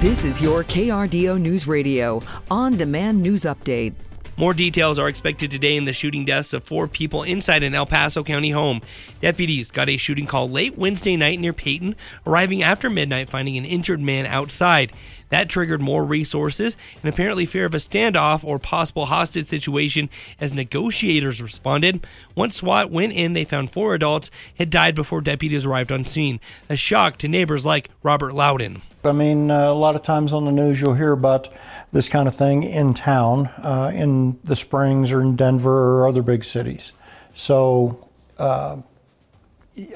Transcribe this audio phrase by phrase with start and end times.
[0.00, 3.92] This is your KRDO News Radio on demand news update.
[4.38, 7.84] More details are expected today in the shooting deaths of four people inside an El
[7.84, 8.80] Paso County home.
[9.20, 13.66] Deputies got a shooting call late Wednesday night near Peyton, arriving after midnight finding an
[13.66, 14.90] injured man outside.
[15.28, 20.08] That triggered more resources and apparently fear of a standoff or possible hostage situation
[20.40, 22.06] as negotiators responded.
[22.34, 26.40] Once SWAT went in, they found four adults had died before deputies arrived on scene.
[26.70, 28.80] A shock to neighbors like Robert Loudon.
[29.04, 31.48] I mean, uh, a lot of times on the news you'll hear about
[31.92, 36.22] this kind of thing in town, uh, in the Springs or in Denver or other
[36.22, 36.92] big cities.
[37.34, 38.76] So uh,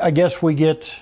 [0.00, 0.94] I guess we get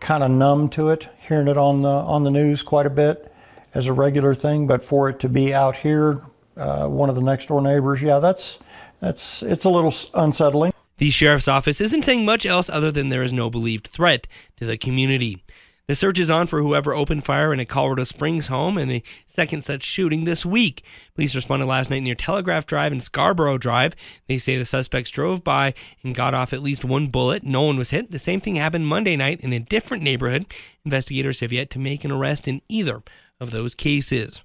[0.00, 3.32] kind of numb to it, hearing it on the on the news quite a bit
[3.74, 4.66] as a regular thing.
[4.66, 6.22] But for it to be out here,
[6.56, 8.58] uh, one of the next door neighbors, yeah, that's
[9.00, 10.72] that's it's a little unsettling.
[10.98, 14.26] The sheriff's office isn't saying much else other than there is no believed threat
[14.56, 15.44] to the community.
[15.88, 19.04] The search is on for whoever opened fire in a Colorado Springs home in the
[19.24, 20.82] second such shooting this week.
[21.14, 23.94] Police responded last night near Telegraph Drive and Scarborough Drive.
[24.26, 27.44] They say the suspects drove by and got off at least one bullet.
[27.44, 28.10] No one was hit.
[28.10, 30.46] The same thing happened Monday night in a different neighborhood.
[30.84, 33.02] Investigators have yet to make an arrest in either
[33.38, 34.40] of those cases.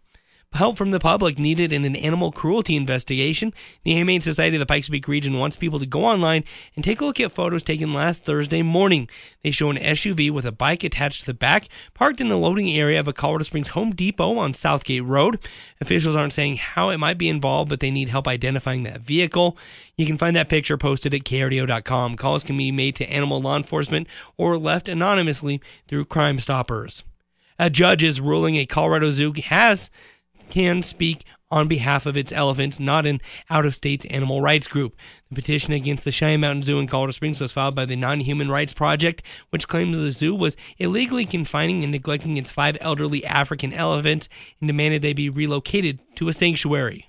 [0.54, 3.54] Help from the public needed in an animal cruelty investigation.
[3.86, 6.44] The Humane Society of the Pikes Peak region wants people to go online
[6.76, 9.10] and take a look at photos taken last Thursday morning.
[9.44, 12.70] They show an SUV with a bike attached to the back, parked in the loading
[12.70, 15.40] area of a Colorado Springs Home Depot on Southgate Road.
[15.80, 19.58] Officials aren't saying how it might be involved, but they need help identifying that vehicle.
[19.96, 22.18] You can find that picture posted at krdo.com.
[22.18, 27.04] Calls can be made to animal law enforcement or left anonymously through Crime Stoppers.
[27.58, 29.90] A judge is ruling a Colorado zoo has
[30.52, 34.96] can speak on behalf of its elephants, not an out of state animal rights group.
[35.30, 38.20] The petition against the Cheyenne Mountain Zoo in Colorado Springs was filed by the Non
[38.20, 43.26] Human Rights Project, which claims the zoo was illegally confining and neglecting its five elderly
[43.26, 44.30] African elephants
[44.60, 47.08] and demanded they be relocated to a sanctuary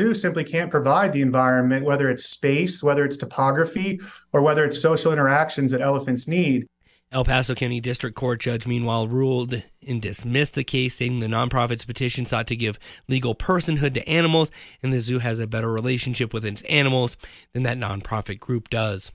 [0.00, 4.00] zoo simply can't provide the environment, whether it's space, whether it's topography,
[4.32, 6.66] or whether it's social interactions that elephants need.
[7.12, 11.84] El Paso County District Court judge, meanwhile, ruled and dismissed the case, saying the nonprofit's
[11.84, 12.78] petition sought to give
[13.08, 17.16] legal personhood to animals, and the zoo has a better relationship with its animals
[17.52, 19.10] than that nonprofit group does.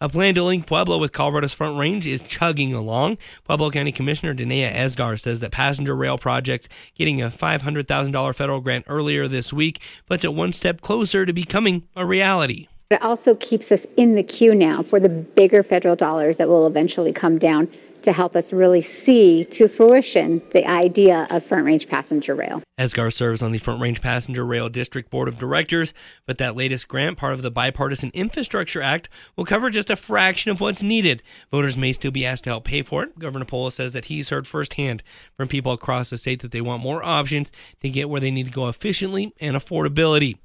[0.00, 3.16] A plan to link Pueblo with Colorado's Front Range is chugging along.
[3.44, 8.86] Pueblo County Commissioner Daneya Esgar says that passenger rail projects getting a $500,000 federal grant
[8.88, 12.66] earlier this week puts it one step closer to becoming a reality.
[12.88, 16.66] It also keeps us in the queue now for the bigger federal dollars that will
[16.66, 17.68] eventually come down
[18.02, 22.62] to help us really see to fruition the idea of Front Range Passenger Rail.
[22.78, 25.92] Esgar serves on the Front Range Passenger Rail District Board of Directors,
[26.26, 30.52] but that latest grant, part of the Bipartisan Infrastructure Act, will cover just a fraction
[30.52, 31.24] of what's needed.
[31.50, 33.18] Voters may still be asked to help pay for it.
[33.18, 35.02] Governor Polis says that he's heard firsthand
[35.36, 38.46] from people across the state that they want more options to get where they need
[38.46, 40.38] to go efficiently and affordability.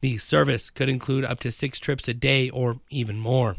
[0.00, 3.56] The service could include up to six trips a day or even more.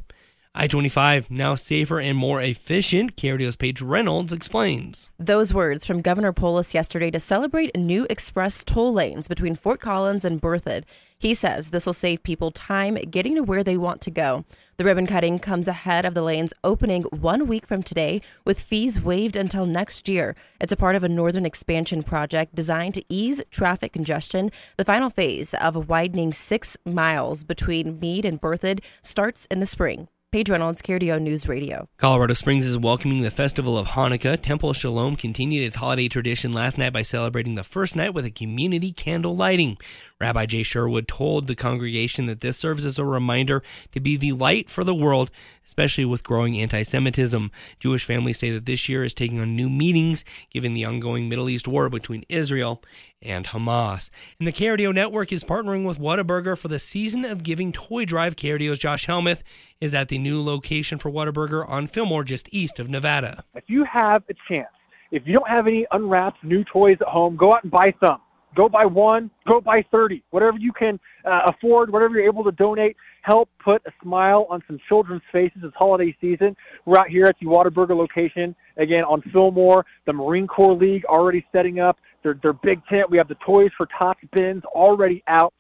[0.56, 5.10] I 25, now safer and more efficient, KRDO's Paige Reynolds explains.
[5.20, 10.26] Those words from Governor Polis yesterday to celebrate new express toll lanes between Fort Collins
[10.26, 10.86] and Berthoud.
[11.19, 14.46] He says this will save people time getting to where they want to go.
[14.78, 19.02] The ribbon cutting comes ahead of the lanes opening one week from today, with fees
[19.02, 20.34] waived until next year.
[20.62, 24.50] It's a part of a northern expansion project designed to ease traffic congestion.
[24.78, 30.08] The final phase of widening six miles between Mead and Berthoud starts in the spring.
[30.31, 31.90] Paige Reynolds, KRDO News Radio.
[31.97, 34.40] Colorado Springs is welcoming the Festival of Hanukkah.
[34.40, 38.29] Temple Shalom continued its holiday tradition last night by celebrating the first night with a
[38.29, 39.75] community candle lighting.
[40.22, 44.34] Rabbi Jay Sherwood told the congregation that this serves as a reminder to be the
[44.34, 45.31] light for the world,
[45.66, 47.50] especially with growing anti Semitism.
[47.79, 51.50] Jewish families say that this year is taking on new meanings given the ongoing Middle
[51.50, 52.84] East war between Israel
[53.22, 54.09] and Hamas.
[54.40, 58.35] And the KRDO Network is partnering with Whataburger for the Season of Giving Toy Drive.
[58.35, 59.44] KRDO's Josh Helmuth
[59.81, 63.44] is at the new location for Whataburger on Fillmore, just east of Nevada.
[63.56, 64.69] If you have a chance,
[65.12, 68.20] if you don't have any unwrapped new toys at home, go out and buy some.
[68.55, 72.51] Go buy one, go buy 30, whatever you can uh, afford, whatever you're able to
[72.51, 72.97] donate.
[73.22, 76.55] Help put a smile on some children's faces this holiday season.
[76.85, 79.85] We're out here at the Whataburger location, again on Fillmore.
[80.05, 83.09] The Marine Corps League already setting up their, their big tent.
[83.09, 85.53] We have the Toys for Tots bins already out.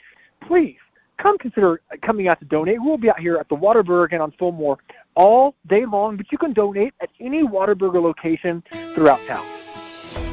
[0.47, 0.77] Please
[1.17, 2.77] come consider coming out to donate.
[2.81, 4.77] We'll be out here at the Whataburger again on Fillmore
[5.15, 8.63] all day long, but you can donate at any Whataburger location
[8.93, 9.58] throughout town.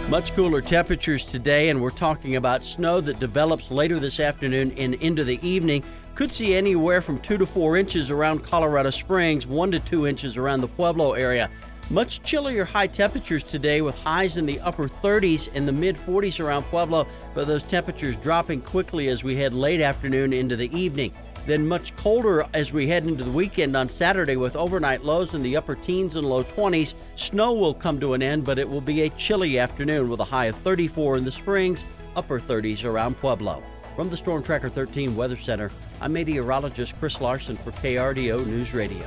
[0.08, 4.94] Much cooler temperatures today, and we're talking about snow that develops later this afternoon and
[4.94, 5.82] into the evening.
[6.14, 10.36] Could see anywhere from two to four inches around Colorado Springs, one to two inches
[10.36, 11.50] around the Pueblo area.
[11.90, 16.38] Much chillier high temperatures today with highs in the upper 30s and the mid 40s
[16.38, 17.04] around Pueblo,
[17.34, 21.12] but those temperatures dropping quickly as we head late afternoon into the evening.
[21.46, 25.43] Then much colder as we head into the weekend on Saturday with overnight lows in
[25.43, 26.94] the upper teens and low 20s.
[27.14, 30.25] Snow will come to an end, but it will be a chilly afternoon with a
[30.25, 31.84] high of 34 in the Springs,
[32.16, 33.62] upper 30s around Pueblo.
[33.94, 35.70] From the Storm Tracker 13 Weather Center,
[36.00, 39.06] I'm meteorologist Chris Larson for KRDO News Radio.